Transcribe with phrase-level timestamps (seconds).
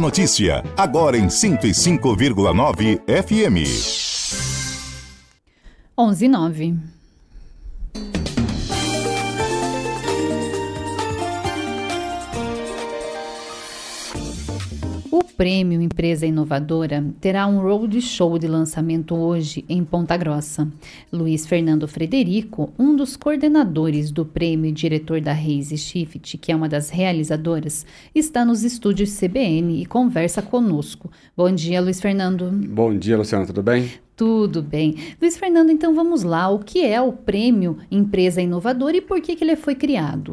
[0.00, 3.66] Notícia, agora em 105,9 FM.
[5.96, 6.74] 11 9.
[15.36, 20.68] Prêmio Empresa Inovadora terá um roadshow de lançamento hoje em Ponta Grossa.
[21.12, 26.56] Luiz Fernando Frederico, um dos coordenadores do prêmio e diretor da Raise Shift, que é
[26.56, 27.84] uma das realizadoras,
[28.14, 31.10] está nos estúdios CBN e conversa conosco.
[31.36, 32.50] Bom dia, Luiz Fernando.
[32.50, 33.90] Bom dia, Luciana, tudo bem?
[34.16, 34.94] Tudo bem.
[35.20, 36.48] Luiz Fernando, então vamos lá.
[36.48, 40.30] O que é o prêmio Empresa Inovadora e por que, que ele foi criado?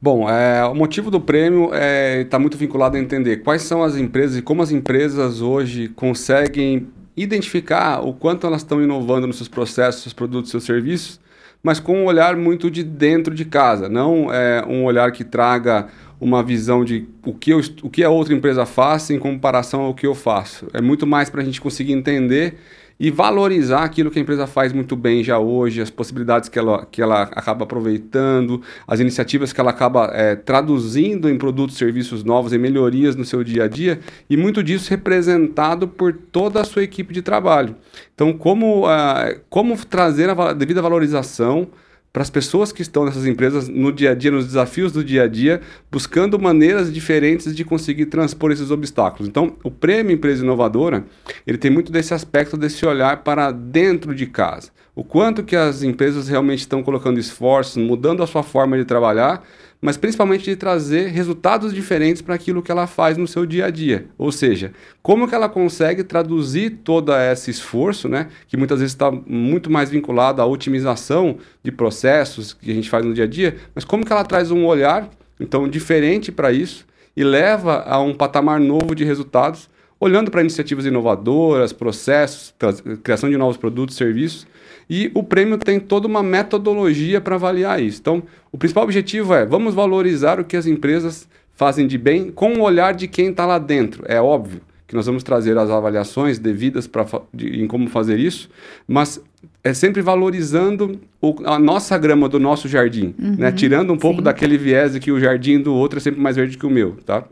[0.00, 3.82] Bom, é, o motivo do prêmio está é, tá muito vinculado a entender quais são
[3.82, 9.36] as empresas e como as empresas hoje conseguem identificar o quanto elas estão inovando nos
[9.36, 11.18] seus processos, seus produtos, seus serviços,
[11.62, 15.88] mas com um olhar muito de dentro de casa, não é, um olhar que traga
[16.20, 19.94] uma visão de o que, eu, o que a outra empresa faz em comparação ao
[19.94, 20.66] que eu faço.
[20.72, 22.56] É muito mais para a gente conseguir entender
[22.98, 26.86] e valorizar aquilo que a empresa faz muito bem já hoje, as possibilidades que ela,
[26.86, 32.24] que ela acaba aproveitando, as iniciativas que ela acaba é, traduzindo em produtos e serviços
[32.24, 36.64] novos, em melhorias no seu dia a dia, e muito disso representado por toda a
[36.64, 37.76] sua equipe de trabalho.
[38.14, 41.68] Então, como, uh, como trazer a devida valorização
[42.16, 45.24] para as pessoas que estão nessas empresas no dia a dia, nos desafios do dia
[45.24, 45.60] a dia,
[45.92, 49.28] buscando maneiras diferentes de conseguir transpor esses obstáculos.
[49.28, 51.04] Então, o prêmio Empresa Inovadora,
[51.46, 54.70] ele tem muito desse aspecto, desse olhar para dentro de casa.
[54.94, 59.44] O quanto que as empresas realmente estão colocando esforços, mudando a sua forma de trabalhar,
[59.86, 63.70] mas principalmente de trazer resultados diferentes para aquilo que ela faz no seu dia a
[63.70, 64.08] dia.
[64.18, 69.12] Ou seja, como que ela consegue traduzir todo esse esforço, né, que muitas vezes está
[69.12, 73.58] muito mais vinculado à otimização de processos que a gente faz no dia a dia,
[73.76, 76.84] mas como que ela traz um olhar, então, diferente para isso
[77.16, 82.54] e leva a um patamar novo de resultados, olhando para iniciativas inovadoras, processos,
[83.02, 84.46] criação de novos produtos, serviços,
[84.88, 88.00] e o prêmio tem toda uma metodologia para avaliar isso.
[88.00, 88.22] Então,
[88.52, 92.62] o principal objetivo é vamos valorizar o que as empresas fazem de bem com o
[92.62, 94.04] olhar de quem está lá dentro.
[94.06, 97.04] É óbvio que nós vamos trazer as avaliações devidas pra,
[97.34, 98.48] de, em como fazer isso,
[98.86, 99.20] mas
[99.64, 103.50] é sempre valorizando o, a nossa grama do nosso jardim, uhum, né?
[103.50, 104.24] tirando um pouco sim.
[104.24, 106.96] daquele viés de que o jardim do outro é sempre mais verde que o meu,
[107.04, 107.24] tá?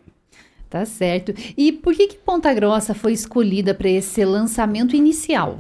[0.69, 1.33] Tá certo.
[1.57, 5.59] E por que, que Ponta Grossa foi escolhida para esse lançamento inicial?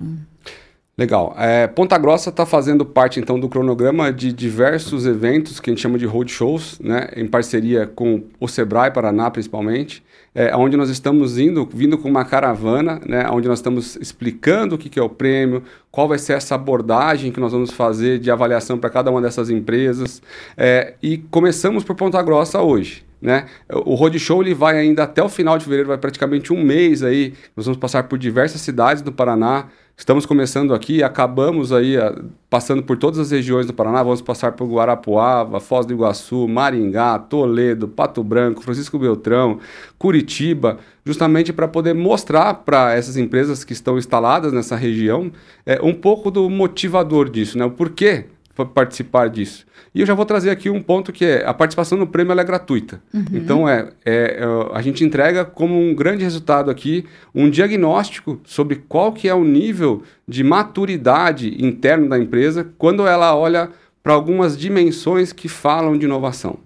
[0.96, 1.34] Legal.
[1.36, 5.82] É, Ponta Grossa está fazendo parte então do cronograma de diversos eventos que a gente
[5.82, 11.36] chama de roadshows, né, em parceria com o Sebrae Paraná principalmente, é, onde nós estamos
[11.36, 15.08] indo, vindo com uma caravana, né, onde nós estamos explicando o que, que é o
[15.08, 19.20] prêmio, qual vai ser essa abordagem que nós vamos fazer de avaliação para cada uma
[19.20, 20.22] dessas empresas,
[20.56, 23.03] é, e começamos por Ponta Grossa hoje.
[23.24, 23.46] Né?
[23.72, 27.32] O Roadshow ele vai ainda até o final de fevereiro, vai praticamente um mês aí.
[27.56, 29.68] Nós vamos passar por diversas cidades do Paraná.
[29.96, 32.20] Estamos começando aqui, acabamos aí a,
[32.50, 34.02] passando por todas as regiões do Paraná.
[34.02, 39.58] Vamos passar por Guarapuava, Foz do Iguaçu, Maringá, Toledo, Pato Branco, Francisco Beltrão,
[39.98, 45.32] Curitiba, justamente para poder mostrar para essas empresas que estão instaladas nessa região
[45.64, 47.64] é, um pouco do motivador disso, né?
[47.64, 49.66] O porquê participar disso.
[49.94, 52.44] E eu já vou trazer aqui um ponto que é a participação no prêmio é
[52.44, 53.00] gratuita.
[53.12, 53.24] Uhum.
[53.32, 57.04] Então é, é, é, a gente entrega como um grande resultado aqui
[57.34, 63.36] um diagnóstico sobre qual que é o nível de maturidade interno da empresa quando ela
[63.36, 63.70] olha
[64.02, 66.58] para algumas dimensões que falam de inovação.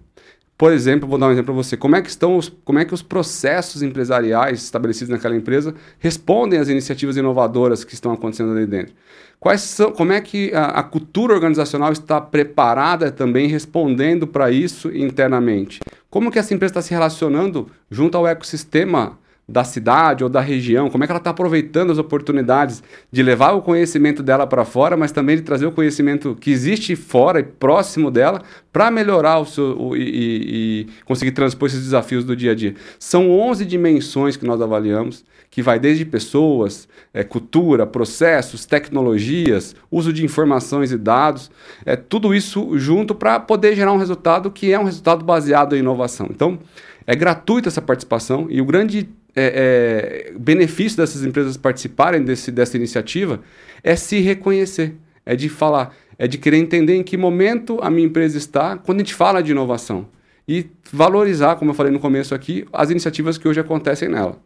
[0.58, 1.76] Por exemplo, vou dar um exemplo para você.
[1.76, 6.58] Como é que estão os, como é que os processos empresariais estabelecidos naquela empresa respondem
[6.58, 8.92] às iniciativas inovadoras que estão acontecendo ali dentro?
[9.38, 14.90] Quais são, como é que a, a cultura organizacional está preparada também respondendo para isso
[14.94, 15.78] internamente?
[16.10, 19.16] Como que essa empresa está se relacionando junto ao ecossistema
[19.48, 23.52] da cidade ou da região, como é que ela está aproveitando as oportunidades de levar
[23.52, 27.42] o conhecimento dela para fora, mas também de trazer o conhecimento que existe fora e
[27.42, 32.52] próximo dela para melhorar o seu o, e, e, conseguir transpor esses desafios do dia
[32.52, 32.74] a dia.
[32.98, 40.12] São 11 dimensões que nós avaliamos, que vai desde pessoas, é, cultura, processos, tecnologias, uso
[40.12, 41.50] de informações e dados,
[41.86, 45.78] é tudo isso junto para poder gerar um resultado que é um resultado baseado em
[45.78, 46.28] inovação.
[46.30, 46.58] Então,
[47.06, 52.76] é gratuita essa participação e o grande é, é, benefício dessas empresas participarem desse, dessa
[52.76, 53.40] iniciativa
[53.82, 58.06] é se reconhecer, é de falar, é de querer entender em que momento a minha
[58.06, 60.08] empresa está quando a gente fala de inovação.
[60.48, 64.38] E valorizar, como eu falei no começo aqui, as iniciativas que hoje acontecem nela.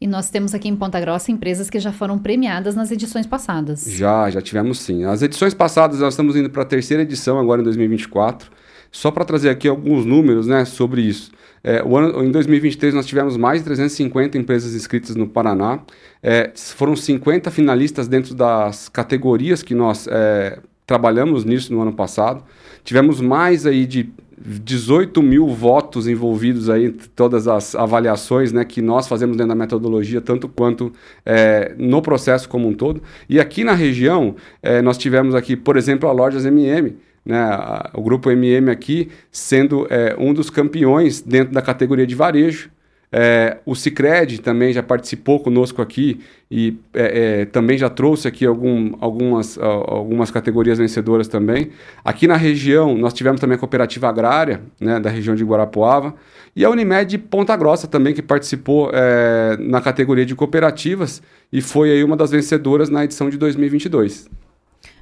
[0.00, 3.84] E nós temos aqui em Ponta Grossa empresas que já foram premiadas nas edições passadas.
[3.86, 5.04] Já, já tivemos sim.
[5.04, 8.50] As edições passadas, nós estamos indo para a terceira edição agora em 2024.
[8.90, 11.30] Só para trazer aqui alguns números né, sobre isso.
[11.62, 15.80] É, ano, em 2023 nós tivemos mais de 350 empresas inscritas no Paraná.
[16.22, 22.42] É, foram 50 finalistas dentro das categorias que nós é, trabalhamos nisso no ano passado.
[22.82, 24.10] Tivemos mais aí de
[24.42, 30.20] 18 mil votos envolvidos aí, todas as avaliações né, que nós fazemos dentro da metodologia,
[30.20, 30.92] tanto quanto
[31.26, 33.02] é, no processo como um todo.
[33.28, 37.40] E aqui na região, é, nós tivemos aqui, por exemplo, a Lojas MM, né,
[37.94, 42.70] o grupo MM aqui sendo é, um dos campeões dentro da categoria de varejo.
[43.12, 48.46] É, o Cicred também já participou conosco aqui e é, é, também já trouxe aqui
[48.46, 51.70] algum, algumas, algumas categorias vencedoras também.
[52.04, 56.14] Aqui na região, nós tivemos também a Cooperativa Agrária, né, da região de Guarapuava,
[56.54, 61.20] e a Unimed Ponta Grossa também, que participou é, na categoria de cooperativas
[61.52, 64.28] e foi aí uma das vencedoras na edição de 2022.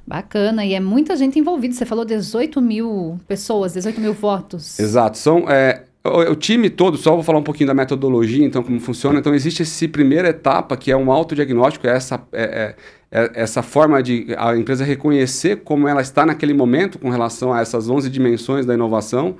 [0.09, 1.75] Bacana, e é muita gente envolvida.
[1.75, 4.79] Você falou 18 mil pessoas, 18 mil votos.
[4.79, 5.19] Exato.
[5.19, 8.79] São, é, o, o, time todo, só vou falar um pouquinho da metodologia, então, como
[8.79, 9.19] funciona.
[9.19, 12.75] Então, existe essa primeira etapa, que é um autodiagnóstico, é essa, é,
[13.11, 17.53] é, é, essa forma de a empresa reconhecer como ela está naquele momento com relação
[17.53, 19.35] a essas 11 dimensões da inovação.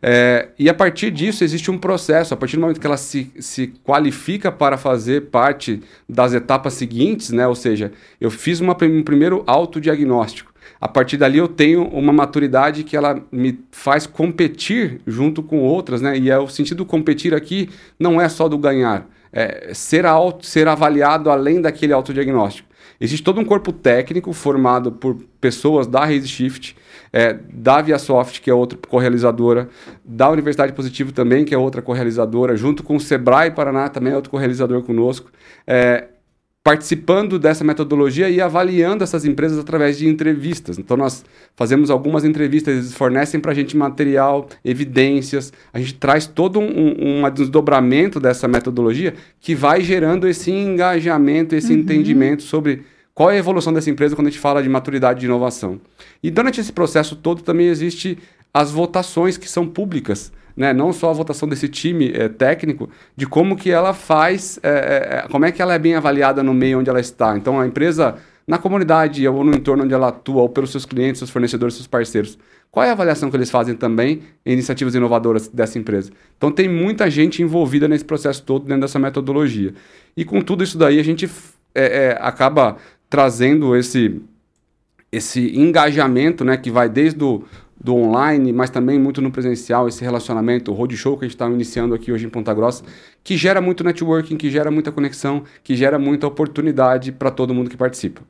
[0.00, 2.32] É, e a partir disso, existe um processo.
[2.32, 7.30] A partir do momento que ela se, se qualifica para fazer parte das etapas seguintes,
[7.30, 7.46] né?
[7.46, 10.47] ou seja, eu fiz uma, um primeiro autodiagnóstico
[10.80, 16.00] a partir dali eu tenho uma maturidade que ela me faz competir junto com outras,
[16.00, 16.16] né?
[16.16, 20.68] E é o sentido competir aqui não é só do ganhar, é ser, auto, ser
[20.68, 22.68] avaliado além daquele autodiagnóstico.
[23.00, 26.76] Existe todo um corpo técnico formado por pessoas da Raise Shift,
[27.12, 29.68] é, da ViaSoft, que é outra correalizadora,
[30.04, 34.16] da Universidade Positivo também, que é outra correalizadora, junto com o Sebrae Paraná, também é
[34.16, 35.30] outro correalizador conosco.
[35.66, 36.08] É,
[36.68, 40.78] participando dessa metodologia e avaliando essas empresas através de entrevistas.
[40.78, 41.24] Então, nós
[41.56, 47.22] fazemos algumas entrevistas, eles fornecem para a gente material, evidências, a gente traz todo um,
[47.24, 51.78] um, desdobramento dessa metodologia que vai gerando esse engajamento, esse uhum.
[51.78, 52.82] entendimento sobre
[53.14, 55.80] qual é a evolução dessa empresa quando a gente fala de maturidade de inovação.
[56.22, 58.18] E durante esse processo todo também existe
[58.52, 63.26] as votações que são públicas né, não só a votação desse time é, técnico, de
[63.26, 66.80] como que ela faz, é, é, como é que ela é bem avaliada no meio
[66.80, 67.36] onde ela está.
[67.36, 71.20] Então, a empresa, na comunidade ou no entorno onde ela atua, ou pelos seus clientes,
[71.20, 72.36] seus fornecedores, seus parceiros,
[72.72, 76.10] qual é a avaliação que eles fazem também em iniciativas inovadoras dessa empresa?
[76.36, 79.72] Então, tem muita gente envolvida nesse processo todo dentro dessa metodologia.
[80.16, 81.30] E com tudo isso daí, a gente
[82.18, 82.78] acaba
[83.08, 84.20] trazendo esse,
[85.12, 87.44] esse engajamento, né, que vai desde o
[87.80, 91.48] do online, mas também muito no presencial, esse relacionamento, o roadshow que a gente está
[91.48, 92.82] iniciando aqui hoje em Ponta Grossa,
[93.22, 97.70] que gera muito networking, que gera muita conexão, que gera muita oportunidade para todo mundo
[97.70, 98.22] que participa.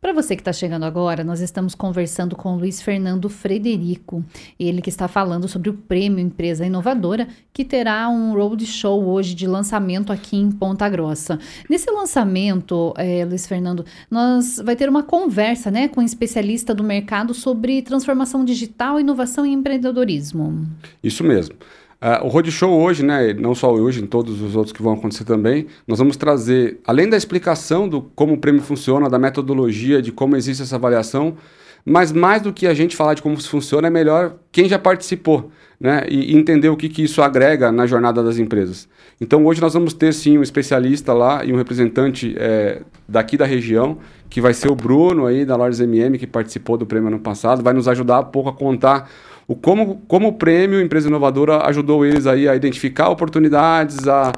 [0.00, 4.24] Para você que está chegando agora, nós estamos conversando com Luiz Fernando Frederico,
[4.58, 9.46] ele que está falando sobre o Prêmio Empresa Inovadora, que terá um roadshow hoje de
[9.46, 11.38] lançamento aqui em Ponta Grossa.
[11.68, 16.82] Nesse lançamento, é, Luiz Fernando, nós vai ter uma conversa né, com um especialista do
[16.82, 20.66] mercado sobre transformação digital, inovação e empreendedorismo.
[21.04, 21.56] Isso mesmo.
[22.02, 25.24] Uh, o Roadshow hoje, né, não só hoje, em todos os outros que vão acontecer
[25.24, 30.10] também, nós vamos trazer, além da explicação do como o prêmio funciona, da metodologia, de
[30.10, 31.36] como existe essa avaliação,
[31.84, 35.50] mas mais do que a gente falar de como funciona, é melhor quem já participou,
[35.78, 38.88] né, e entender o que, que isso agrega na jornada das empresas.
[39.20, 43.44] Então hoje nós vamos ter sim um especialista lá e um representante é, daqui da
[43.44, 43.98] região,
[44.30, 47.62] que vai ser o Bruno aí da Lojas MM, que participou do prêmio ano passado,
[47.62, 49.10] vai nos ajudar um pouco a contar
[49.50, 54.32] o como, como o prêmio Empresa Inovadora ajudou eles aí a identificar oportunidades, a,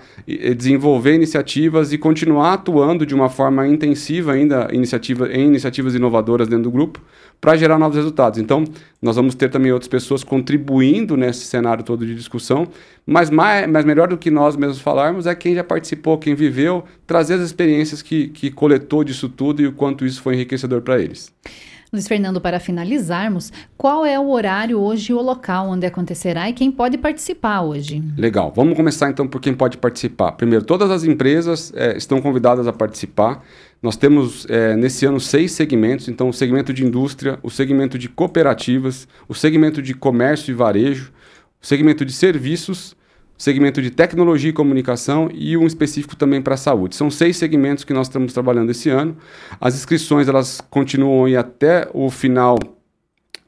[0.56, 6.64] desenvolver iniciativas e continuar atuando de uma forma intensiva ainda iniciativa, em iniciativas inovadoras dentro
[6.64, 6.98] do grupo
[7.38, 8.38] para gerar novos resultados.
[8.38, 8.64] Então,
[9.02, 12.66] nós vamos ter também outras pessoas contribuindo nesse cenário todo de discussão,
[13.04, 16.84] mas, mais, mas melhor do que nós mesmos falarmos é quem já participou, quem viveu,
[17.06, 20.98] trazer as experiências que, que coletou disso tudo e o quanto isso foi enriquecedor para
[20.98, 21.30] eles.
[21.94, 26.54] Luiz Fernando, para finalizarmos, qual é o horário hoje e o local onde acontecerá e
[26.54, 28.02] quem pode participar hoje?
[28.16, 30.32] Legal, vamos começar então por quem pode participar.
[30.32, 33.44] Primeiro, todas as empresas é, estão convidadas a participar.
[33.82, 38.08] Nós temos é, nesse ano seis segmentos, então o segmento de indústria, o segmento de
[38.08, 41.12] cooperativas, o segmento de comércio e varejo,
[41.62, 42.96] o segmento de serviços,
[43.42, 46.94] segmento de tecnologia e comunicação e um específico também para a saúde.
[46.94, 49.16] São seis segmentos que nós estamos trabalhando esse ano.
[49.60, 52.56] As inscrições elas continuam aí até o final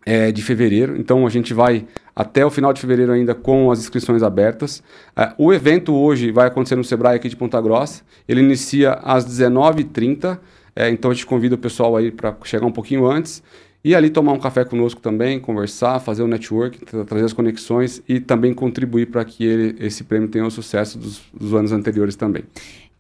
[0.05, 3.79] é, de fevereiro, então a gente vai até o final de fevereiro ainda com as
[3.79, 4.83] inscrições abertas.
[5.17, 9.25] Uh, o evento hoje vai acontecer no Sebrae aqui de Ponta Grossa, ele inicia às
[9.25, 10.41] 19h30,
[10.75, 13.45] é, então a gente convida o pessoal aí para chegar um pouquinho antes.
[13.85, 18.03] E ali tomar um café conosco também, conversar, fazer o um network, trazer as conexões
[18.09, 22.17] e também contribuir para que ele, esse prêmio tenha o sucesso dos, dos anos anteriores
[22.17, 22.45] também.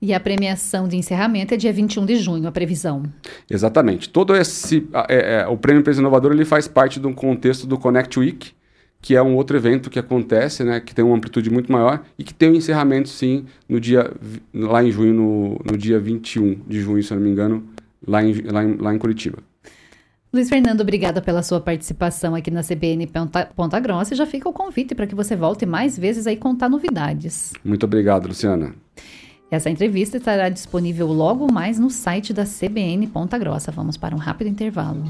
[0.02, 3.04] E a premiação de encerramento é dia 21 de junho, a previsão.
[3.50, 4.10] Exatamente.
[4.10, 4.86] Todo esse.
[5.08, 8.52] É, é, o Prêmio Empresa Inovadora ele faz parte de um contexto do Connect Week,
[9.00, 12.24] que é um outro evento que acontece, né, que tem uma amplitude muito maior e
[12.24, 14.12] que tem o um encerramento, sim, no dia,
[14.52, 17.64] lá em junho, no, no dia 21 de junho, se eu não me engano,
[18.06, 19.38] lá em, lá em, lá em Curitiba.
[20.34, 24.48] Luiz Fernando, obrigada pela sua participação aqui na CBN Ponta, Ponta Grossa e já fica
[24.48, 27.52] o convite para que você volte mais vezes aí contar novidades.
[27.64, 28.74] Muito obrigado, Luciana.
[29.48, 33.70] Essa entrevista estará disponível logo mais no site da CBN Ponta Grossa.
[33.70, 35.04] Vamos para um rápido intervalo.